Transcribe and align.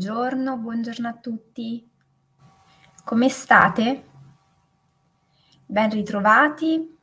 Buongiorno, 0.00 0.56
buongiorno 0.56 1.08
a 1.08 1.12
tutti. 1.12 1.86
Come 3.04 3.28
state? 3.28 4.04
Ben 5.66 5.90
ritrovati. 5.90 6.96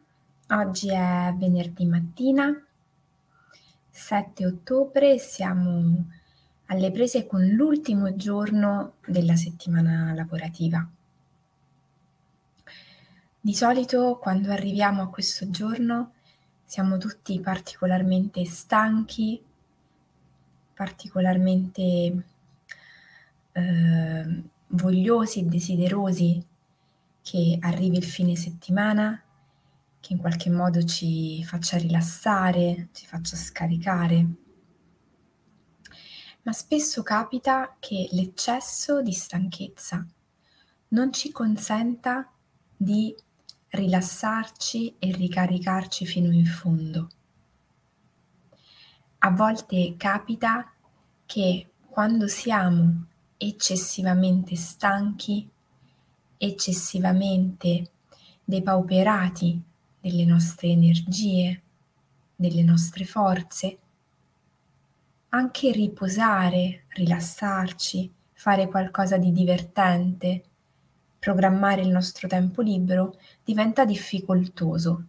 Oggi 0.49 0.89
è 0.89 1.31
venerdì 1.37 1.85
mattina, 1.85 2.51
7 3.91 4.45
ottobre, 4.47 5.19
siamo 5.19 6.07
alle 6.65 6.89
prese 6.89 7.27
con 7.27 7.45
l'ultimo 7.45 8.15
giorno 8.15 8.93
della 9.05 9.35
settimana 9.35 10.11
lavorativa. 10.15 10.83
Di 13.39 13.53
solito 13.53 14.17
quando 14.17 14.51
arriviamo 14.51 15.03
a 15.03 15.09
questo 15.09 15.51
giorno 15.51 16.13
siamo 16.65 16.97
tutti 16.97 17.39
particolarmente 17.41 18.43
stanchi, 18.45 19.39
particolarmente 20.73 22.23
eh, 23.57 24.43
vogliosi 24.67 25.39
e 25.39 25.43
desiderosi 25.43 26.45
che 27.23 27.57
arrivi 27.59 27.97
il 27.97 28.03
fine 28.03 28.35
settimana, 28.35 29.21
che 29.99 30.13
in 30.13 30.19
qualche 30.19 30.49
modo 30.49 30.83
ci 30.83 31.43
faccia 31.43 31.77
rilassare, 31.77 32.89
ci 32.93 33.07
faccia 33.07 33.35
scaricare. 33.35 34.27
Ma 36.43 36.53
spesso 36.53 37.03
capita 37.03 37.75
che 37.79 38.07
l'eccesso 38.11 39.01
di 39.01 39.11
stanchezza 39.11 40.05
non 40.89 41.11
ci 41.11 41.31
consenta 41.31 42.31
di 42.77 43.13
rilassarci 43.69 44.95
e 44.99 45.11
ricaricarci 45.11 46.05
fino 46.05 46.31
in 46.31 46.45
fondo. 46.45 47.09
A 49.19 49.31
volte 49.31 49.95
capita 49.97 50.71
che 51.25 51.71
quando 51.89 52.27
siamo 52.27 53.07
eccessivamente 53.37 54.55
stanchi, 54.55 55.47
eccessivamente 56.37 57.91
depauperati 58.43 59.61
delle 59.99 60.25
nostre 60.25 60.69
energie, 60.69 61.61
delle 62.35 62.63
nostre 62.63 63.05
forze. 63.05 63.77
Anche 65.29 65.71
riposare, 65.71 66.85
rilassarci, 66.89 68.11
fare 68.33 68.67
qualcosa 68.67 69.17
di 69.17 69.31
divertente, 69.31 70.43
programmare 71.19 71.81
il 71.81 71.89
nostro 71.89 72.27
tempo 72.27 72.61
libero 72.61 73.17
diventa 73.43 73.83
difficoltoso. 73.83 75.07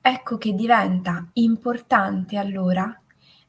Ecco 0.00 0.38
che 0.38 0.54
diventa 0.54 1.28
importante 1.34 2.36
allora 2.36 2.98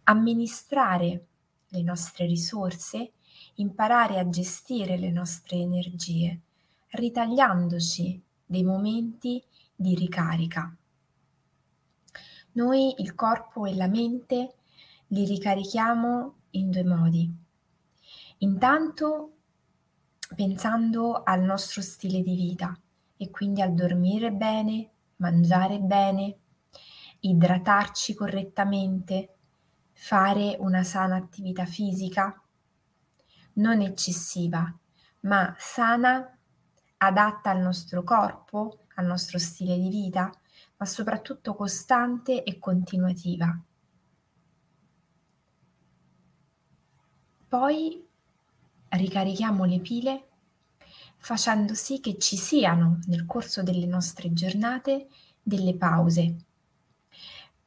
amministrare 0.04 1.26
le 1.70 1.82
nostre 1.82 2.26
risorse, 2.26 3.12
imparare 3.56 4.20
a 4.20 4.30
gestire 4.30 4.98
le 4.98 5.12
nostre 5.12 5.58
energie, 5.58 6.40
ritagliandoci 6.90 8.22
dei 8.46 8.64
momenti 8.64 9.44
di 9.76 9.96
ricarica. 9.96 10.76
Noi 12.54 12.96
il 13.02 13.14
corpo 13.14 13.66
e 13.66 13.76
la 13.76 13.88
mente 13.88 14.56
li 15.08 15.26
ricarichiamo 15.26 16.36
in 16.52 16.72
due 16.72 16.84
modi. 16.84 17.32
Intanto 18.40 19.32
pensando 20.36 21.24
al 21.24 21.42
nostro 21.42 21.82
stile 21.82 22.22
di 22.22 22.36
vita 22.36 22.78
e 23.16 23.30
quindi 23.30 23.62
al 23.62 23.74
dormire 23.74 24.32
bene, 24.32 24.90
mangiare 25.18 25.80
bene, 25.80 26.38
idratarci 27.22 28.14
correttamente, 28.14 29.37
fare 30.00 30.56
una 30.60 30.84
sana 30.84 31.16
attività 31.16 31.66
fisica, 31.66 32.40
non 33.54 33.82
eccessiva, 33.82 34.72
ma 35.22 35.56
sana, 35.58 36.38
adatta 36.98 37.50
al 37.50 37.60
nostro 37.60 38.04
corpo, 38.04 38.86
al 38.96 39.06
nostro 39.08 39.40
stile 39.40 39.76
di 39.78 39.90
vita, 39.90 40.32
ma 40.78 40.86
soprattutto 40.86 41.56
costante 41.56 42.44
e 42.44 42.60
continuativa. 42.60 43.60
Poi 47.48 48.08
ricarichiamo 48.90 49.66
le 49.66 49.80
pile 49.80 50.28
facendo 51.18 51.74
sì 51.74 52.00
che 52.00 52.20
ci 52.20 52.38
siano 52.38 53.00
nel 53.08 53.26
corso 53.26 53.64
delle 53.64 53.88
nostre 53.88 54.32
giornate 54.32 55.08
delle 55.42 55.76
pause 55.76 56.47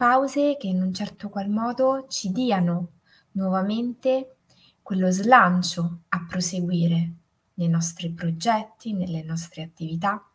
pause 0.01 0.57
che 0.59 0.67
in 0.67 0.81
un 0.81 0.95
certo 0.95 1.29
qual 1.29 1.51
modo 1.51 2.07
ci 2.09 2.33
diano 2.33 2.93
nuovamente 3.33 4.37
quello 4.81 5.11
slancio 5.11 6.05
a 6.09 6.25
proseguire 6.27 7.13
nei 7.57 7.69
nostri 7.69 8.11
progetti, 8.11 8.95
nelle 8.95 9.23
nostre 9.23 9.63
attività. 9.63 10.27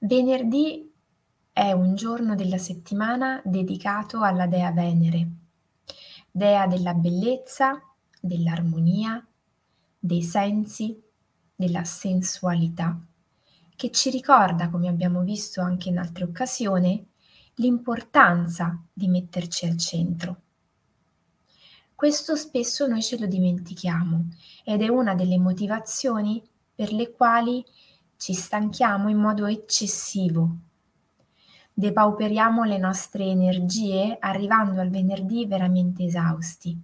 Venerdì 0.00 0.92
è 1.50 1.72
un 1.72 1.94
giorno 1.94 2.34
della 2.34 2.58
settimana 2.58 3.40
dedicato 3.46 4.20
alla 4.20 4.46
dea 4.46 4.72
Venere, 4.72 5.30
dea 6.30 6.66
della 6.66 6.92
bellezza, 6.92 7.80
dell'armonia, 8.20 9.26
dei 9.98 10.22
sensi, 10.22 11.02
della 11.54 11.84
sensualità, 11.84 13.00
che 13.74 13.90
ci 13.90 14.10
ricorda, 14.10 14.68
come 14.68 14.88
abbiamo 14.88 15.22
visto 15.22 15.62
anche 15.62 15.88
in 15.88 15.96
altre 15.96 16.24
occasioni, 16.24 17.08
l'importanza 17.60 18.82
di 18.90 19.06
metterci 19.06 19.66
al 19.66 19.76
centro. 19.76 20.40
Questo 21.94 22.34
spesso 22.34 22.86
noi 22.86 23.02
ce 23.02 23.18
lo 23.18 23.26
dimentichiamo 23.26 24.28
ed 24.64 24.80
è 24.80 24.88
una 24.88 25.14
delle 25.14 25.38
motivazioni 25.38 26.42
per 26.74 26.90
le 26.92 27.12
quali 27.12 27.62
ci 28.16 28.32
stanchiamo 28.32 29.10
in 29.10 29.18
modo 29.18 29.44
eccessivo. 29.44 30.56
Depauperiamo 31.74 32.64
le 32.64 32.78
nostre 32.78 33.24
energie 33.24 34.16
arrivando 34.18 34.80
al 34.80 34.88
venerdì 34.88 35.46
veramente 35.46 36.04
esausti. 36.04 36.78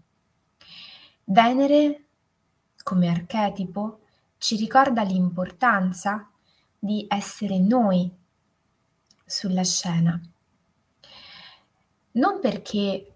Venere, 1.24 2.04
come 2.82 3.08
archetipo, 3.08 4.00
ci 4.36 4.56
ricorda 4.56 5.02
l'importanza 5.02 6.30
di 6.78 7.06
essere 7.08 7.58
noi 7.58 8.10
sulla 9.24 9.64
scena 9.64 10.20
non 12.16 12.40
perché 12.40 13.14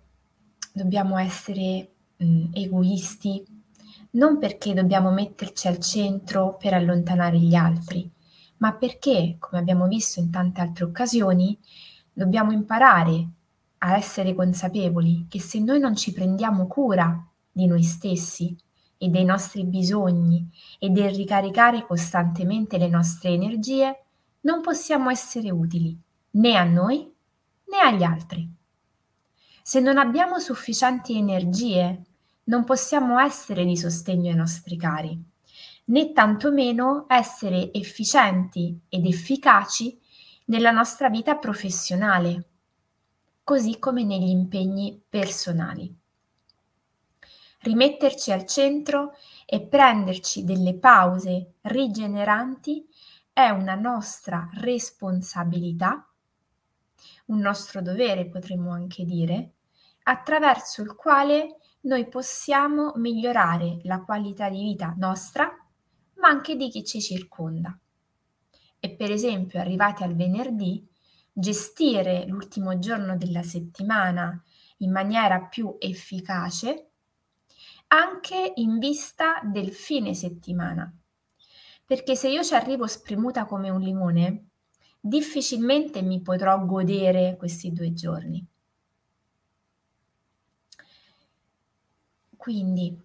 dobbiamo 0.72 1.18
essere 1.18 1.90
mh, 2.16 2.50
egoisti, 2.52 3.44
non 4.12 4.38
perché 4.38 4.74
dobbiamo 4.74 5.10
metterci 5.10 5.68
al 5.68 5.78
centro 5.78 6.56
per 6.56 6.74
allontanare 6.74 7.38
gli 7.38 7.54
altri, 7.54 8.10
ma 8.58 8.74
perché, 8.74 9.36
come 9.38 9.60
abbiamo 9.60 9.86
visto 9.86 10.20
in 10.20 10.30
tante 10.30 10.60
altre 10.60 10.84
occasioni, 10.84 11.58
dobbiamo 12.12 12.52
imparare 12.52 13.28
a 13.78 13.96
essere 13.96 14.34
consapevoli 14.34 15.26
che 15.28 15.40
se 15.40 15.60
noi 15.60 15.78
non 15.78 15.94
ci 15.96 16.12
prendiamo 16.12 16.66
cura 16.66 17.26
di 17.50 17.66
noi 17.66 17.82
stessi 17.82 18.54
e 18.98 19.08
dei 19.08 19.24
nostri 19.24 19.64
bisogni 19.64 20.46
e 20.78 20.90
del 20.90 21.14
ricaricare 21.14 21.86
costantemente 21.86 22.76
le 22.76 22.88
nostre 22.88 23.30
energie, 23.30 24.04
non 24.40 24.60
possiamo 24.60 25.08
essere 25.08 25.50
utili 25.50 25.98
né 26.32 26.56
a 26.56 26.64
noi 26.64 27.10
né 27.64 27.78
agli 27.78 28.02
altri. 28.02 28.58
Se 29.62 29.80
non 29.80 29.98
abbiamo 29.98 30.38
sufficienti 30.38 31.16
energie, 31.16 32.02
non 32.44 32.64
possiamo 32.64 33.18
essere 33.18 33.64
di 33.64 33.76
sostegno 33.76 34.30
ai 34.30 34.36
nostri 34.36 34.76
cari, 34.76 35.18
né 35.86 36.12
tantomeno 36.12 37.06
essere 37.08 37.72
efficienti 37.72 38.78
ed 38.88 39.06
efficaci 39.06 39.98
nella 40.46 40.70
nostra 40.70 41.08
vita 41.08 41.36
professionale, 41.36 42.48
così 43.44 43.78
come 43.78 44.04
negli 44.04 44.28
impegni 44.28 45.00
personali. 45.08 45.94
Rimetterci 47.62 48.32
al 48.32 48.46
centro 48.46 49.12
e 49.44 49.60
prenderci 49.60 50.44
delle 50.44 50.74
pause 50.74 51.54
rigeneranti 51.62 52.88
è 53.32 53.50
una 53.50 53.74
nostra 53.74 54.48
responsabilità, 54.54 56.08
un 57.26 57.38
nostro 57.38 57.82
dovere 57.82 58.26
potremmo 58.26 58.72
anche 58.72 59.04
dire, 59.04 59.52
attraverso 60.04 60.82
il 60.82 60.94
quale 60.94 61.56
noi 61.82 62.08
possiamo 62.08 62.92
migliorare 62.96 63.80
la 63.84 64.02
qualità 64.02 64.48
di 64.48 64.62
vita 64.62 64.94
nostra, 64.96 65.50
ma 66.16 66.28
anche 66.28 66.56
di 66.56 66.68
chi 66.68 66.84
ci 66.84 67.00
circonda. 67.00 67.78
E 68.78 68.90
per 68.90 69.10
esempio, 69.10 69.60
arrivati 69.60 70.02
al 70.02 70.14
venerdì, 70.14 70.86
gestire 71.32 72.26
l'ultimo 72.26 72.78
giorno 72.78 73.16
della 73.16 73.42
settimana 73.42 74.42
in 74.78 74.90
maniera 74.90 75.40
più 75.42 75.76
efficace 75.78 76.90
anche 77.92 78.52
in 78.56 78.78
vista 78.78 79.40
del 79.42 79.72
fine 79.72 80.14
settimana. 80.14 80.92
Perché 81.84 82.14
se 82.14 82.28
io 82.28 82.44
ci 82.44 82.54
arrivo 82.54 82.86
spremuta 82.86 83.46
come 83.46 83.68
un 83.68 83.80
limone, 83.80 84.50
difficilmente 85.00 86.02
mi 86.02 86.20
potrò 86.20 86.64
godere 86.64 87.36
questi 87.36 87.72
due 87.72 87.92
giorni. 87.92 88.46
Quindi 92.40 92.98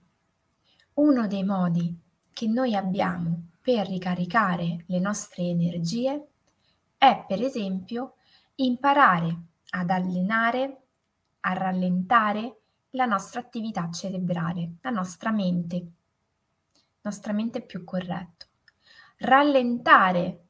uno 0.93 1.27
dei 1.27 1.43
modi 1.43 1.93
che 2.31 2.47
noi 2.47 2.73
abbiamo 2.73 3.49
per 3.59 3.85
ricaricare 3.85 4.85
le 4.87 4.99
nostre 4.99 5.43
energie 5.43 6.27
è 6.97 7.25
per 7.27 7.41
esempio 7.41 8.13
imparare 8.55 9.37
ad 9.71 9.89
allenare, 9.89 10.83
a 11.41 11.51
rallentare 11.51 12.61
la 12.91 13.03
nostra 13.03 13.41
attività 13.41 13.91
cerebrale, 13.91 14.75
la 14.79 14.89
nostra 14.89 15.31
mente, 15.31 15.85
nostra 17.01 17.33
mente 17.33 17.59
più 17.59 17.83
corretto. 17.83 18.45
Rallentare 19.17 20.45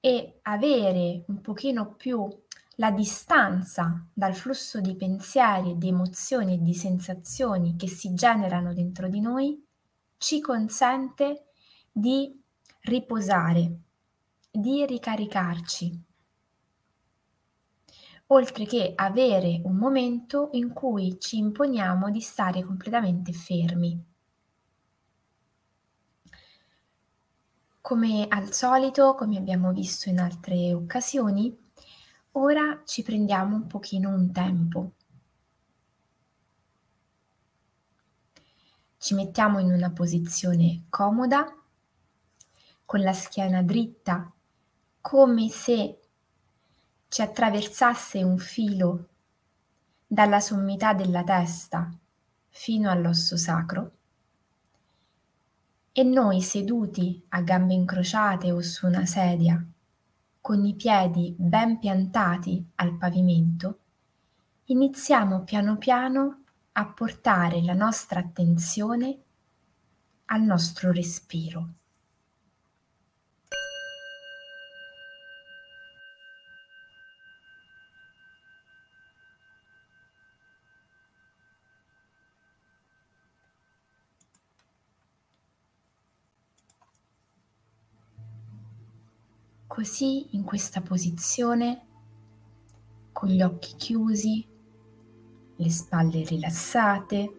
e 0.00 0.38
avere 0.42 1.24
un 1.28 1.40
pochino 1.40 1.94
più 1.94 2.28
la 2.80 2.92
distanza 2.92 4.06
dal 4.12 4.34
flusso 4.34 4.80
di 4.80 4.94
pensieri, 4.94 5.76
di 5.78 5.88
emozioni 5.88 6.54
e 6.54 6.62
di 6.62 6.74
sensazioni 6.74 7.74
che 7.76 7.88
si 7.88 8.14
generano 8.14 8.72
dentro 8.72 9.08
di 9.08 9.20
noi 9.20 9.64
ci 10.16 10.40
consente 10.40 11.46
di 11.90 12.40
riposare, 12.82 13.80
di 14.50 14.86
ricaricarci, 14.86 16.02
oltre 18.26 18.64
che 18.64 18.92
avere 18.94 19.60
un 19.64 19.74
momento 19.74 20.50
in 20.52 20.72
cui 20.72 21.18
ci 21.18 21.38
imponiamo 21.38 22.10
di 22.10 22.20
stare 22.20 22.62
completamente 22.62 23.32
fermi. 23.32 24.04
Come 27.80 28.26
al 28.28 28.52
solito, 28.52 29.14
come 29.16 29.36
abbiamo 29.36 29.72
visto 29.72 30.08
in 30.08 30.20
altre 30.20 30.74
occasioni, 30.74 31.66
ora 32.32 32.82
ci 32.84 33.02
prendiamo 33.02 33.56
un 33.56 33.66
pochino 33.66 34.10
un 34.10 34.30
tempo. 34.32 34.92
Ci 38.98 39.14
mettiamo 39.14 39.58
in 39.58 39.70
una 39.70 39.90
posizione 39.90 40.84
comoda, 40.88 41.54
con 42.84 43.00
la 43.00 43.12
schiena 43.12 43.62
dritta, 43.62 44.32
come 45.00 45.48
se 45.48 46.00
ci 47.08 47.22
attraversasse 47.22 48.22
un 48.22 48.38
filo 48.38 49.08
dalla 50.06 50.40
sommità 50.40 50.94
della 50.94 51.22
testa 51.22 51.90
fino 52.48 52.90
all'osso 52.90 53.36
sacro 53.36 53.92
e 55.92 56.02
noi 56.02 56.40
seduti 56.40 57.24
a 57.30 57.40
gambe 57.40 57.74
incrociate 57.74 58.52
o 58.52 58.62
su 58.62 58.86
una 58.86 59.04
sedia, 59.04 59.64
con 60.40 60.64
i 60.64 60.74
piedi 60.74 61.34
ben 61.36 61.78
piantati 61.78 62.64
al 62.76 62.96
pavimento, 62.96 63.80
iniziamo 64.64 65.44
piano 65.44 65.76
piano 65.76 66.42
a 66.72 66.86
portare 66.86 67.62
la 67.62 67.74
nostra 67.74 68.20
attenzione 68.20 69.22
al 70.26 70.42
nostro 70.42 70.92
respiro. 70.92 71.77
Così 89.78 90.26
in 90.30 90.42
questa 90.42 90.80
posizione, 90.80 91.82
con 93.12 93.28
gli 93.28 93.42
occhi 93.42 93.76
chiusi, 93.76 94.44
le 95.54 95.70
spalle 95.70 96.24
rilassate, 96.24 97.32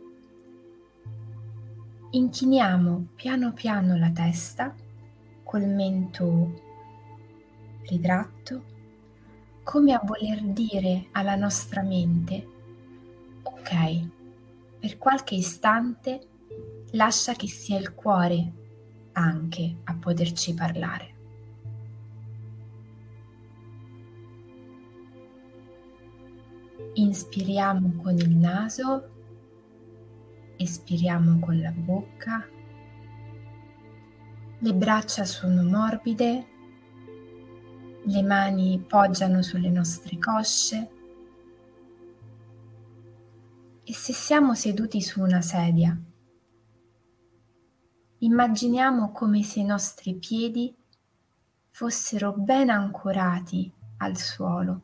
inchiniamo 2.12 3.08
piano 3.14 3.52
piano 3.52 3.98
la 3.98 4.10
testa 4.12 4.74
col 5.44 5.66
mento 5.66 6.62
ritratto, 7.90 8.64
come 9.64 9.92
a 9.92 10.02
voler 10.02 10.42
dire 10.42 11.08
alla 11.12 11.36
nostra 11.36 11.82
mente, 11.82 12.48
ok, 13.44 14.08
per 14.80 14.98
qualche 14.98 15.36
istante 15.36 16.26
lascia 16.92 17.34
che 17.34 17.50
sia 17.50 17.78
il 17.78 17.94
cuore 17.94 18.54
anche 19.12 19.76
a 19.84 19.94
poterci 19.94 20.54
parlare. 20.54 21.18
Inspiriamo 26.94 28.02
con 28.02 28.18
il 28.18 28.36
naso, 28.36 29.10
espiriamo 30.58 31.40
con 31.40 31.60
la 31.60 31.72
bocca. 31.72 32.48
Le 34.58 34.74
braccia 34.74 35.24
sono 35.24 35.64
morbide, 35.64 36.48
le 38.04 38.24
mani 38.24 38.84
poggiano 38.86 39.42
sulle 39.42 39.70
nostre 39.70 40.18
cosce 40.18 40.90
e 43.84 43.94
se 43.94 44.14
siamo 44.14 44.56
seduti 44.56 45.02
su 45.02 45.22
una 45.22 45.42
sedia, 45.42 45.98
immaginiamo 48.20 49.12
come 49.12 49.44
se 49.44 49.62
i 49.62 49.66
nostri 49.66 50.16
piedi 50.16 50.76
fossero 51.70 52.34
ben 52.34 52.70
ancorati 52.70 53.72
al 53.98 54.18
suolo 54.18 54.84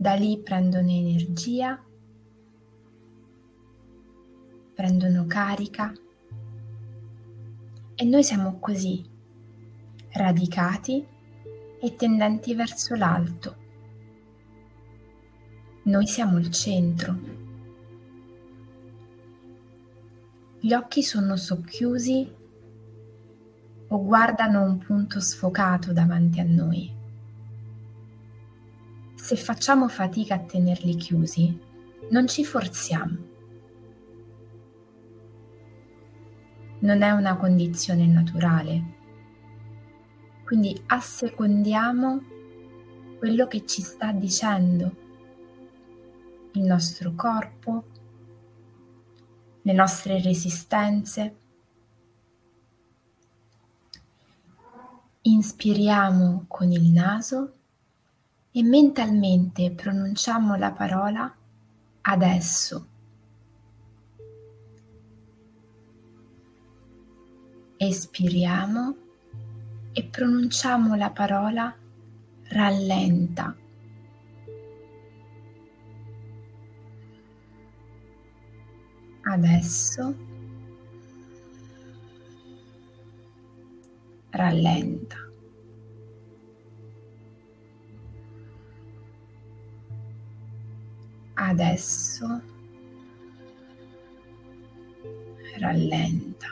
da 0.00 0.14
lì 0.14 0.40
prendono 0.40 0.88
energia, 0.88 1.78
prendono 4.72 5.26
carica 5.26 5.92
e 7.94 8.04
noi 8.06 8.24
siamo 8.24 8.58
così, 8.60 9.04
radicati 10.12 11.06
e 11.82 11.94
tendenti 11.96 12.54
verso 12.54 12.94
l'alto. 12.94 13.56
Noi 15.82 16.06
siamo 16.06 16.38
il 16.38 16.50
centro. 16.50 17.18
Gli 20.60 20.72
occhi 20.72 21.02
sono 21.02 21.36
socchiusi 21.36 22.34
o 23.88 24.02
guardano 24.02 24.62
un 24.62 24.78
punto 24.78 25.20
sfocato 25.20 25.92
davanti 25.92 26.40
a 26.40 26.44
noi 26.44 26.99
se 29.20 29.36
facciamo 29.36 29.86
fatica 29.86 30.36
a 30.36 30.40
tenerli 30.40 30.96
chiusi, 30.96 31.56
non 32.10 32.26
ci 32.26 32.42
forziamo. 32.42 33.16
Non 36.80 37.02
è 37.02 37.10
una 37.10 37.36
condizione 37.36 38.06
naturale. 38.06 38.82
Quindi 40.42 40.82
assecondiamo 40.86 42.22
quello 43.18 43.46
che 43.46 43.66
ci 43.66 43.82
sta 43.82 44.10
dicendo 44.10 44.96
il 46.52 46.62
nostro 46.62 47.12
corpo, 47.14 47.84
le 49.62 49.72
nostre 49.74 50.20
resistenze. 50.20 51.36
Inspiriamo 55.20 56.46
con 56.48 56.72
il 56.72 56.90
naso 56.90 57.54
e 58.52 58.62
mentalmente 58.62 59.70
pronunciamo 59.70 60.56
la 60.56 60.72
parola 60.72 61.32
adesso. 62.02 62.86
Espiriamo 67.76 68.96
e 69.92 70.04
pronunciamo 70.04 70.94
la 70.96 71.10
parola 71.10 71.74
rallenta. 72.48 73.56
Adesso 79.22 80.14
rallenta. 84.30 85.29
Adesso 91.50 92.42
rallenta. 95.58 96.46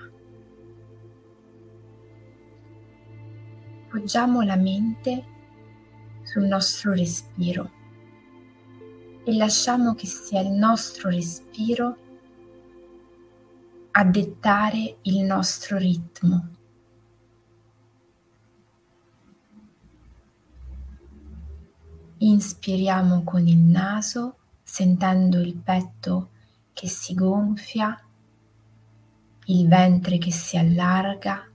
Poggiamo 3.89 4.43
la 4.43 4.57
mente 4.57 5.25
sul 6.25 6.47
nostro 6.47 6.95
respiro 6.95 7.71
e 9.23 9.37
lasciamo 9.37 9.95
che 9.95 10.07
sia 10.07 10.41
il 10.41 10.51
nostro 10.51 11.11
respiro 11.11 11.97
a 13.93 14.05
dettare 14.05 14.99
il 15.03 15.23
nostro 15.23 15.77
ritmo. 15.77 16.49
Inspiriamo 22.19 23.23
con 23.23 23.47
il 23.47 23.59
naso 23.59 24.39
sentendo 24.71 25.41
il 25.41 25.57
petto 25.57 26.29
che 26.75 26.89
si 26.89 27.15
gonfia, 27.15 27.99
il 29.47 29.67
ventre 29.67 30.19
che 30.19 30.31
si 30.31 30.59
allarga. 30.59 31.51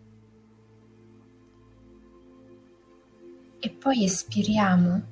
E 3.60 3.70
poi 3.70 4.04
espiriamo 4.04 5.04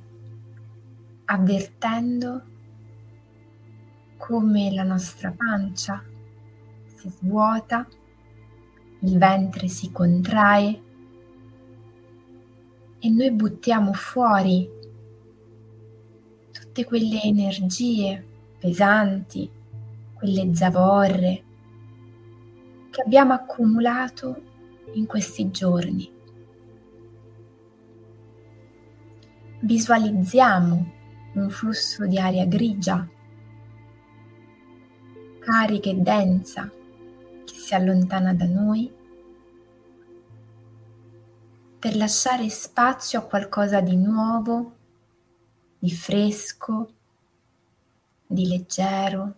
avvertendo 1.26 2.44
come 4.18 4.74
la 4.74 4.84
nostra 4.84 5.32
pancia 5.32 6.04
si 6.96 7.08
svuota, 7.08 7.88
il 9.02 9.18
ventre 9.20 9.68
si 9.68 9.92
contrae 9.92 10.84
e 12.98 13.10
noi 13.10 13.32
buttiamo 13.32 13.94
fuori 13.94 14.81
tutte 16.72 16.86
quelle 16.86 17.22
energie 17.22 18.26
pesanti, 18.58 19.50
quelle 20.14 20.56
zavorre 20.56 21.44
che 22.90 23.02
abbiamo 23.02 23.34
accumulato 23.34 24.42
in 24.94 25.06
questi 25.06 25.52
giorni. 25.52 26.10
Visualizziamo 29.60 30.92
un 31.34 31.50
flusso 31.50 32.08
di 32.08 32.18
aria 32.18 32.46
grigia, 32.46 33.06
carica 35.40 35.90
e 35.90 35.96
densa, 35.96 36.72
che 37.44 37.54
si 37.54 37.76
allontana 37.76 38.34
da 38.34 38.46
noi 38.46 38.90
per 41.80 41.98
lasciare 41.98 42.48
spazio 42.48 43.20
a 43.20 43.24
qualcosa 43.24 43.82
di 43.82 43.98
nuovo, 43.98 44.76
di 45.82 45.92
fresco, 45.92 46.94
di 48.28 48.46
leggero. 48.46 49.34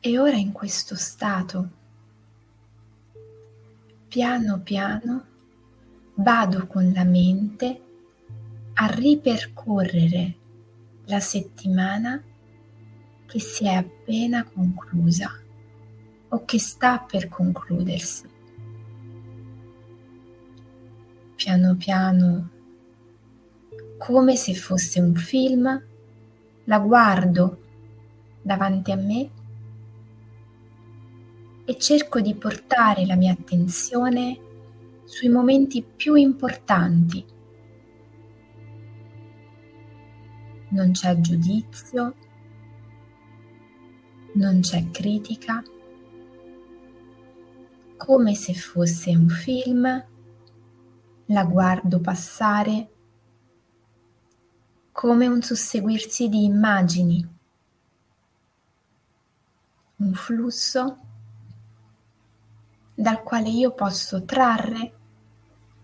E 0.00 0.18
ora 0.18 0.36
in 0.36 0.52
questo 0.52 0.96
stato, 0.96 1.70
piano 4.08 4.60
piano, 4.60 5.24
vado 6.14 6.66
con 6.66 6.90
la 6.92 7.04
mente 7.04 7.82
a 8.72 8.86
ripercorrere 8.86 10.36
la 11.04 11.20
settimana 11.20 12.22
che 13.26 13.38
si 13.38 13.66
è 13.66 13.74
appena 13.74 14.44
conclusa 14.44 15.30
o 16.28 16.44
che 16.46 16.58
sta 16.58 17.00
per 17.00 17.28
concludersi. 17.28 18.31
Piano 21.44 21.74
piano, 21.74 22.50
come 23.98 24.36
se 24.36 24.54
fosse 24.54 25.00
un 25.00 25.16
film, 25.16 25.84
la 26.66 26.78
guardo 26.78 27.58
davanti 28.40 28.92
a 28.92 28.94
me 28.94 29.30
e 31.64 31.78
cerco 31.78 32.20
di 32.20 32.36
portare 32.36 33.04
la 33.06 33.16
mia 33.16 33.32
attenzione 33.32 34.38
sui 35.02 35.28
momenti 35.28 35.82
più 35.82 36.14
importanti. 36.14 37.24
Non 40.68 40.92
c'è 40.92 41.18
giudizio, 41.18 42.14
non 44.34 44.60
c'è 44.60 44.90
critica, 44.92 45.60
come 47.96 48.34
se 48.36 48.54
fosse 48.54 49.10
un 49.10 49.28
film, 49.28 50.10
la 51.32 51.44
guardo 51.44 51.98
passare 51.98 52.90
come 54.92 55.26
un 55.26 55.40
susseguirsi 55.40 56.28
di 56.28 56.44
immagini, 56.44 57.26
un 59.96 60.12
flusso 60.12 60.98
dal 62.94 63.22
quale 63.22 63.48
io 63.48 63.72
posso 63.72 64.24
trarre 64.24 64.92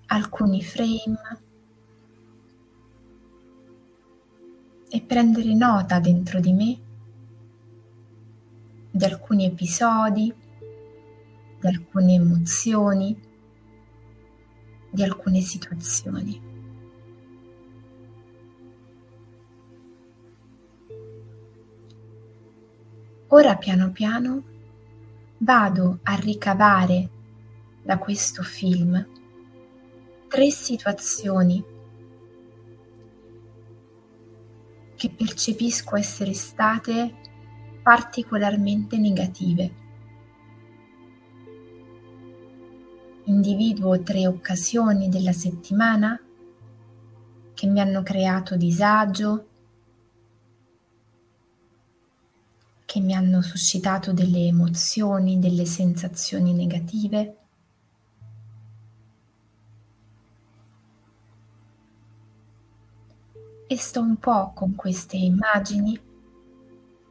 alcuni 0.08 0.62
frame 0.62 1.42
e 4.90 5.00
prendere 5.00 5.54
nota 5.54 5.98
dentro 5.98 6.40
di 6.40 6.52
me 6.52 6.80
di 8.90 9.04
alcuni 9.04 9.46
episodi, 9.46 10.34
di 11.60 11.66
alcune 11.66 12.14
emozioni, 12.14 13.27
di 14.90 15.02
alcune 15.02 15.40
situazioni. 15.40 16.40
Ora 23.28 23.57
piano 23.57 23.90
piano 23.92 24.42
vado 25.38 25.99
a 26.02 26.14
ricavare 26.14 27.11
da 27.83 27.99
questo 27.99 28.42
film 28.42 29.07
tre 30.28 30.50
situazioni 30.50 31.64
che 34.95 35.11
percepisco 35.11 35.97
essere 35.97 36.33
state 36.33 37.14
particolarmente 37.83 38.99
negative. 38.99 39.87
Individuo 43.28 44.00
tre 44.00 44.26
occasioni 44.26 45.11
della 45.11 45.32
settimana 45.32 46.18
che 47.52 47.66
mi 47.66 47.78
hanno 47.78 48.02
creato 48.02 48.56
disagio, 48.56 49.49
che 52.87 53.00
mi 53.00 53.14
hanno 53.14 53.42
suscitato 53.42 54.14
delle 54.14 54.47
emozioni, 54.47 55.38
delle 55.38 55.66
sensazioni 55.66 56.54
negative. 56.54 57.37
E 63.66 63.76
sto 63.76 64.00
un 64.00 64.16
po' 64.16 64.52
con 64.54 64.75
queste 64.75 65.18
immagini, 65.18 66.00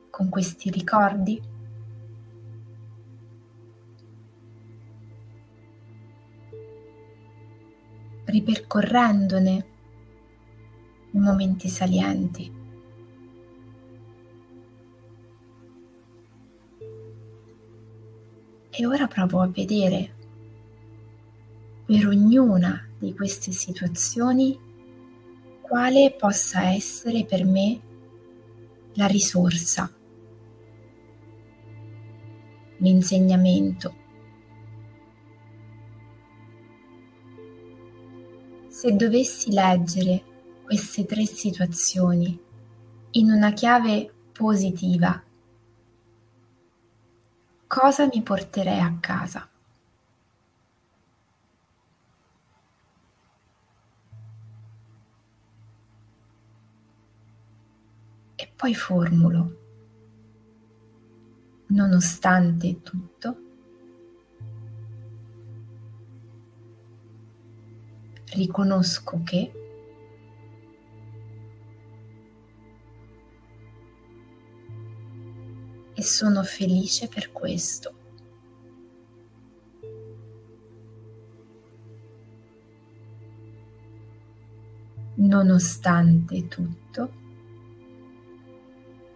con 0.10 0.30
questi 0.30 0.72
ricordi. 0.72 1.57
Ripercorrendone 8.28 9.66
i 11.12 11.18
momenti 11.18 11.68
salienti. 11.70 12.56
E 18.70 18.86
ora 18.86 19.08
provo 19.08 19.42
a 19.42 19.48
vedere 19.48 20.16
per 21.86 22.06
ognuna 22.06 22.88
di 23.00 23.14
queste 23.16 23.52
situazioni 23.52 24.60
quale 25.62 26.14
possa 26.18 26.70
essere 26.72 27.26
per 27.26 27.46
me 27.46 27.80
la 28.94 29.08
risorsa, 29.08 29.90
l'insegnamento. 32.78 34.07
Se 38.78 38.96
dovessi 38.96 39.52
leggere 39.52 40.24
queste 40.64 41.04
tre 41.06 41.26
situazioni 41.26 42.40
in 43.10 43.32
una 43.32 43.52
chiave 43.52 44.14
positiva, 44.32 45.20
cosa 47.66 48.06
mi 48.06 48.22
porterei 48.22 48.80
a 48.80 48.96
casa. 49.00 49.50
E 58.36 58.52
poi 58.56 58.76
formulo, 58.76 59.58
nonostante 61.70 62.84
tutto, 62.84 63.47
riconosco 68.34 69.22
che 69.24 69.52
e 75.94 76.04
sono 76.04 76.44
felice 76.44 77.08
per 77.08 77.32
questo. 77.32 77.94
Nonostante 85.16 86.48
tutto, 86.48 87.12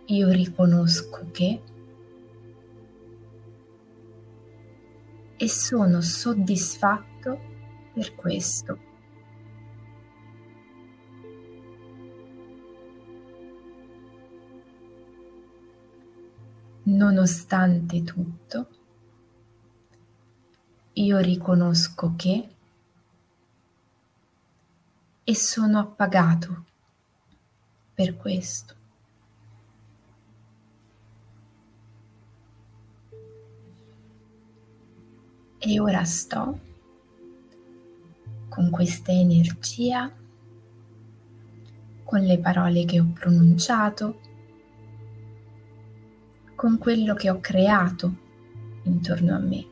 io 0.06 0.30
riconosco 0.30 1.30
che 1.32 1.62
e 5.38 5.48
sono 5.48 6.02
soddisfatto 6.02 7.40
per 7.94 8.16
questo. 8.16 8.91
Nonostante 16.84 18.04
tutto, 18.04 18.68
io 20.94 21.18
riconosco 21.20 22.14
che 22.16 22.50
e 25.24 25.36
sono 25.36 25.80
appagato 25.80 26.66
per 27.94 28.18
questo. 28.18 28.76
E 35.58 35.80
ora 35.80 36.04
sto 36.04 36.60
con 38.50 38.70
questa 38.72 39.12
energia, 39.12 40.12
con 42.04 42.20
le 42.20 42.40
parole 42.40 42.84
che 42.84 43.00
ho 43.00 43.12
pronunciato, 43.14 44.20
con 46.62 46.78
quello 46.78 47.16
che 47.16 47.32
ho 47.32 47.40
creato 47.40 48.16
intorno 48.84 49.34
a 49.34 49.40
me. 49.40 49.66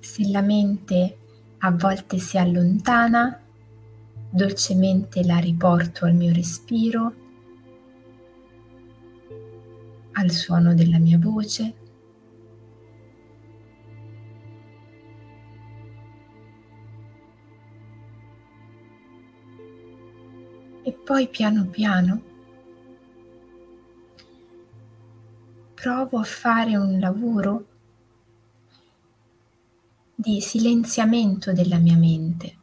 Se 0.00 0.28
la 0.28 0.40
mente 0.40 1.18
a 1.58 1.70
volte 1.70 2.18
si 2.18 2.36
allontana, 2.36 3.40
dolcemente 4.28 5.22
la 5.22 5.36
riporto 5.36 6.04
al 6.04 6.14
mio 6.14 6.32
respiro, 6.32 7.14
al 10.14 10.32
suono 10.32 10.74
della 10.74 10.98
mia 10.98 11.20
voce. 11.20 11.74
Poi 21.04 21.28
piano 21.28 21.66
piano 21.66 22.22
provo 25.74 26.18
a 26.18 26.24
fare 26.24 26.76
un 26.78 26.98
lavoro 26.98 27.66
di 30.14 30.40
silenziamento 30.40 31.52
della 31.52 31.76
mia 31.76 31.96
mente. 31.96 32.56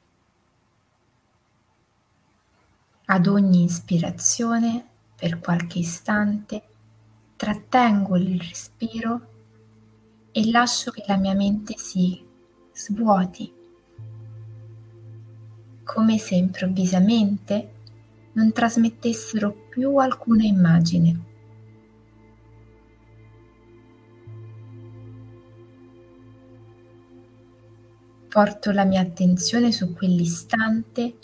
Ad 3.06 3.28
ogni 3.28 3.64
ispirazione, 3.64 4.88
per 5.16 5.40
qualche 5.40 5.78
istante, 5.78 6.64
trattengo 7.36 8.18
il 8.18 8.40
respiro 8.40 9.28
e 10.32 10.50
lascio 10.50 10.90
che 10.90 11.04
la 11.06 11.18
mia 11.18 11.36
mente 11.36 11.78
si 11.78 12.26
svuoti, 12.74 13.54
come 15.84 16.18
se 16.18 16.34
improvvisamente 16.34 17.81
non 18.34 18.52
trasmettessero 18.52 19.68
più 19.70 19.98
alcuna 19.98 20.44
immagine. 20.44 21.30
Porto 28.28 28.72
la 28.72 28.86
mia 28.86 29.02
attenzione 29.02 29.72
su 29.74 29.94
quell'istante 29.94 31.16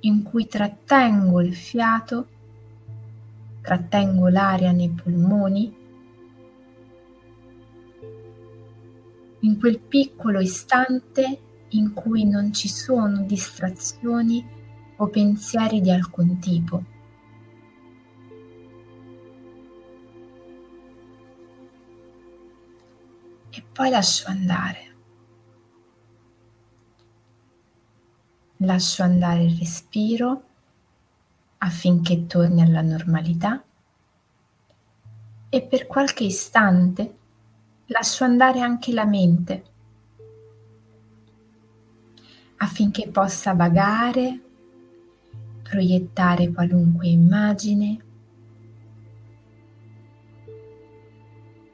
in 0.00 0.22
cui 0.22 0.46
trattengo 0.46 1.40
il 1.42 1.54
fiato, 1.54 2.28
trattengo 3.60 4.28
l'aria 4.28 4.72
nei 4.72 4.88
polmoni, 4.88 5.82
in 9.40 9.58
quel 9.58 9.78
piccolo 9.78 10.40
istante 10.40 11.38
in 11.68 11.92
cui 11.92 12.24
non 12.24 12.52
ci 12.52 12.68
sono 12.68 13.22
distrazioni 13.22 14.53
o 14.96 15.08
pensieri 15.08 15.80
di 15.80 15.90
alcun 15.90 16.38
tipo. 16.38 16.84
E 23.50 23.64
poi 23.72 23.90
lascio 23.90 24.28
andare. 24.28 24.92
lascio 28.64 29.02
andare 29.02 29.44
il 29.44 29.56
respiro 29.58 30.42
affinché 31.58 32.26
torni 32.26 32.62
alla 32.62 32.82
normalità 32.82 33.62
e 35.48 35.62
per 35.62 35.86
qualche 35.86 36.24
istante 36.24 37.18
lascio 37.86 38.24
andare 38.24 38.60
anche 38.60 38.92
la 38.92 39.04
mente 39.04 39.64
affinché 42.56 43.08
possa 43.08 43.54
vagare, 43.54 44.40
proiettare 45.64 46.52
qualunque 46.52 47.08
immagine 47.08 48.04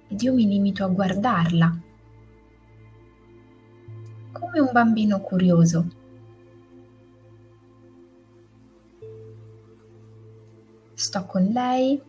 ed 0.08 0.22
io 0.22 0.32
mi 0.32 0.46
limito 0.46 0.84
a 0.84 0.88
guardarla 0.88 1.80
come 4.32 4.60
un 4.60 4.70
bambino 4.72 5.20
curioso 5.20 5.98
sto 11.00 11.24
con 11.24 11.42
lei. 11.42 12.00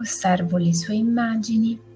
Osservo 0.00 0.56
le 0.56 0.74
sue 0.74 0.94
immagini. 0.94 1.87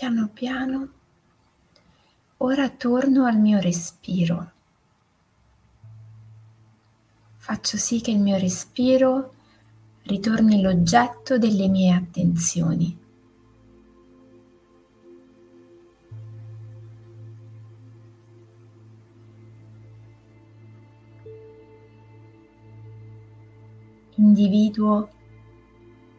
Piano 0.00 0.30
piano 0.32 0.88
ora 2.38 2.70
torno 2.70 3.26
al 3.26 3.38
mio 3.38 3.60
respiro. 3.60 4.52
Faccio 7.36 7.76
sì 7.76 8.00
che 8.00 8.10
il 8.10 8.18
mio 8.18 8.38
respiro 8.38 9.34
ritorni 10.04 10.62
l'oggetto 10.62 11.36
delle 11.36 11.68
mie 11.68 11.92
attenzioni. 11.92 12.98
Individuo 24.14 25.10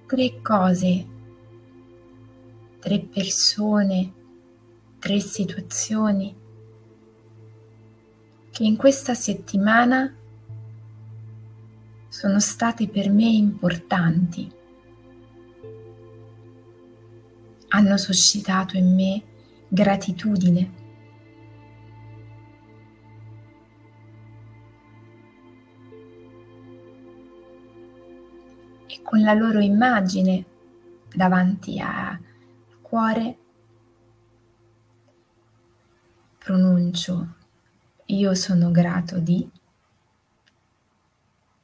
tre 0.06 0.40
cose 0.44 1.20
tre 2.82 3.00
persone, 3.00 4.12
tre 4.98 5.20
situazioni 5.20 6.36
che 8.50 8.64
in 8.64 8.76
questa 8.76 9.14
settimana 9.14 10.14
sono 12.10 12.40
state 12.40 12.90
per 12.90 13.12
me 13.12 13.28
importanti, 13.28 14.52
hanno 17.70 17.98
suscitato 17.98 18.76
in 18.76 18.96
me 18.96 19.24
gratitudine. 19.68 20.80
E 28.88 29.02
con 29.04 29.22
la 29.22 29.34
loro 29.34 29.60
immagine 29.60 30.46
davanti 31.14 31.80
a 31.80 32.20
cuore 32.92 33.38
pronuncio 36.38 37.36
io 38.08 38.34
sono 38.34 38.70
grato 38.70 39.20
di 39.20 39.50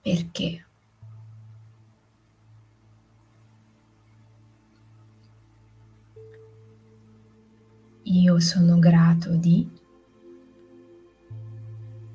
perché. 0.02 0.66
Io 8.04 8.40
sono 8.40 8.80
grato 8.80 9.32
di 9.32 9.70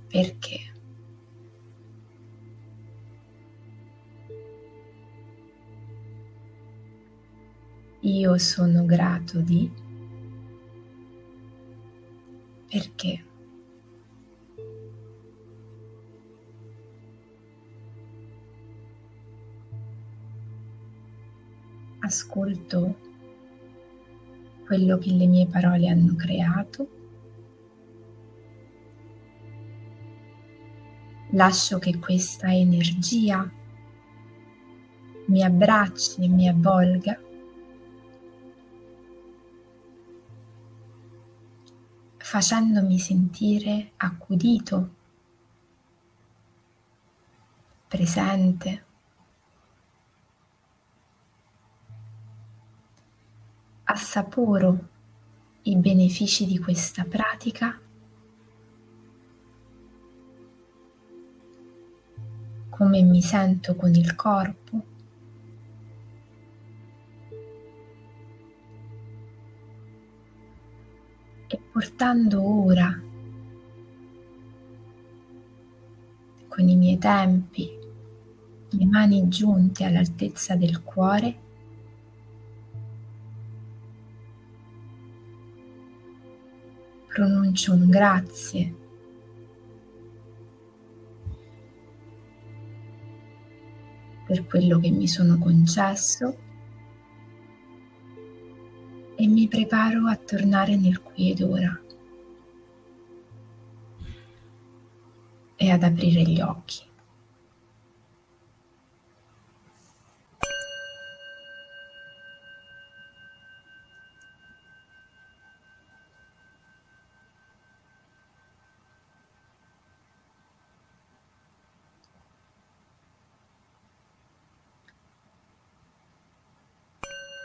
perché. 0.08 0.71
Io 8.04 8.36
sono 8.36 8.84
grato 8.84 9.40
di 9.40 9.70
perché. 12.68 13.24
Ascolto 22.00 22.96
quello 24.66 24.98
che 24.98 25.12
le 25.12 25.26
mie 25.26 25.46
parole 25.46 25.86
hanno 25.86 26.16
creato. 26.16 26.88
Lascio 31.30 31.78
che 31.78 32.00
questa 32.00 32.52
energia 32.52 33.48
mi 35.26 35.44
abbracci 35.44 36.24
e 36.24 36.28
mi 36.28 36.48
avvolga. 36.48 37.30
Facendomi 42.32 42.98
sentire 42.98 43.92
accudito, 43.98 44.94
presente. 47.86 48.84
Assaporo 53.84 54.88
i 55.64 55.76
benefici 55.76 56.46
di 56.46 56.58
questa 56.58 57.04
pratica 57.04 57.78
come 62.70 63.02
mi 63.02 63.20
sento 63.20 63.76
con 63.76 63.94
il 63.94 64.14
corpo. 64.14 64.91
Portando 71.82 72.40
ora. 72.40 73.02
Con 76.46 76.68
i 76.68 76.76
miei 76.76 76.96
tempi 76.96 77.76
le 78.68 78.86
mani 78.86 79.26
giunte 79.26 79.82
all'altezza 79.82 80.54
del 80.54 80.80
cuore, 80.84 81.38
pronuncio 87.08 87.72
un 87.72 87.90
grazie. 87.90 88.74
Per 94.24 94.44
quello 94.46 94.78
che 94.78 94.90
mi 94.90 95.08
sono 95.08 95.36
concesso 95.36 96.50
e 99.16 99.26
mi 99.26 99.48
preparo 99.48 100.06
a 100.06 100.16
tornare 100.16 100.76
nel 100.76 101.00
qui 101.00 101.30
ed 101.30 101.40
ora 101.42 101.80
e 105.56 105.70
ad 105.70 105.82
aprire 105.82 106.22
gli 106.22 106.40
occhi. 106.40 106.91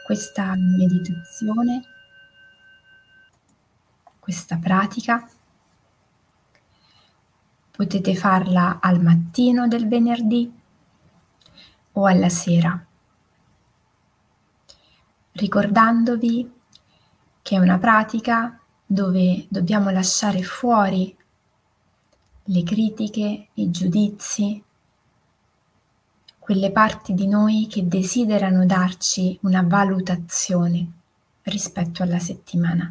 Questa 0.07 0.55
meditazione, 0.55 1.83
questa 4.19 4.55
pratica. 4.55 5.29
Potete 7.71 8.15
farla 8.15 8.79
al 8.79 9.03
mattino 9.03 9.67
del 9.67 9.85
venerdì 9.89 10.49
o 11.91 12.05
alla 12.05 12.29
sera, 12.29 12.81
ricordandovi 15.33 16.53
che 17.41 17.55
è 17.57 17.59
una 17.59 17.77
pratica 17.77 18.57
dove 18.85 19.45
dobbiamo 19.49 19.89
lasciare 19.89 20.41
fuori 20.41 21.13
le 22.43 22.63
critiche, 22.63 23.49
i 23.55 23.69
giudizi, 23.71 24.63
quelle 26.47 26.71
parti 26.71 27.13
di 27.13 27.27
noi 27.27 27.67
che 27.69 27.89
desiderano 27.89 28.65
darci 28.65 29.37
una 29.41 29.63
valutazione 29.63 30.91
rispetto 31.41 32.03
alla 32.03 32.19
settimana. 32.19 32.89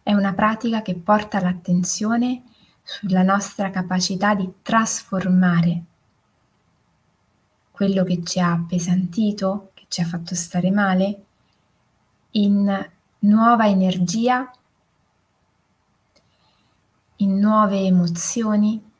È 0.00 0.12
una 0.12 0.32
pratica 0.32 0.80
che 0.80 0.94
porta 0.94 1.40
l'attenzione 1.40 2.44
sulla 2.84 3.24
nostra 3.24 3.70
capacità 3.70 4.36
di 4.36 4.48
trasformare 4.62 5.82
quello 7.72 8.04
che 8.04 8.22
ci 8.22 8.38
ha 8.38 8.52
appesantito, 8.52 9.72
che 9.74 9.86
ci 9.88 10.00
ha 10.00 10.04
fatto 10.04 10.36
stare 10.36 10.70
male, 10.70 11.24
in 12.30 12.90
nuova 13.18 13.66
energia, 13.66 14.48
in 17.16 17.38
nuove 17.40 17.80
emozioni, 17.80 18.92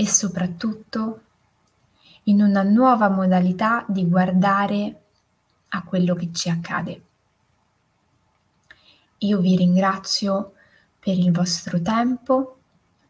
e 0.00 0.06
soprattutto 0.06 1.22
in 2.24 2.40
una 2.40 2.62
nuova 2.62 3.08
modalità 3.08 3.84
di 3.88 4.08
guardare 4.08 5.02
a 5.70 5.82
quello 5.82 6.14
che 6.14 6.30
ci 6.32 6.48
accade. 6.48 7.02
Io 9.18 9.40
vi 9.40 9.56
ringrazio 9.56 10.52
per 11.00 11.18
il 11.18 11.32
vostro 11.32 11.82
tempo, 11.82 12.58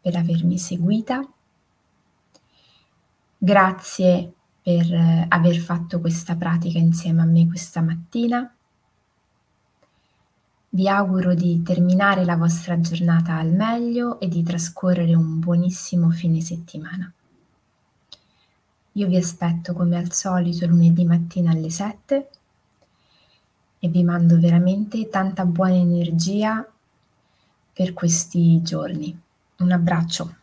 per 0.01 0.15
avermi 0.15 0.57
seguita. 0.57 1.23
Grazie 3.37 4.33
per 4.63 4.91
eh, 4.91 5.25
aver 5.27 5.57
fatto 5.57 5.99
questa 5.99 6.35
pratica 6.35 6.79
insieme 6.79 7.21
a 7.21 7.25
me 7.25 7.45
questa 7.47 7.81
mattina. 7.81 8.51
Vi 10.71 10.87
auguro 10.87 11.33
di 11.33 11.63
terminare 11.63 12.23
la 12.23 12.35
vostra 12.35 12.79
giornata 12.79 13.33
al 13.33 13.51
meglio 13.51 14.19
e 14.19 14.27
di 14.27 14.43
trascorrere 14.43 15.15
un 15.15 15.39
buonissimo 15.39 16.11
fine 16.11 16.41
settimana. 16.41 17.11
Io 18.91 19.07
vi 19.07 19.15
aspetto 19.17 19.73
come 19.73 19.97
al 19.97 20.11
solito 20.11 20.67
lunedì 20.67 21.05
mattina 21.05 21.49
alle 21.51 21.71
7 21.71 22.29
e 23.79 23.87
vi 23.87 24.03
mando 24.03 24.39
veramente 24.39 25.09
tanta 25.09 25.43
buona 25.43 25.73
energia 25.73 26.63
per 27.73 27.93
questi 27.93 28.61
giorni. 28.61 29.19
Un 29.57 29.71
abbraccio. 29.71 30.35